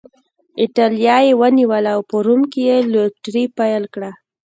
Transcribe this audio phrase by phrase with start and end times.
[0.61, 4.11] اېټالیا یې ونیوله او په روم کې یې لوټري پیل کړه.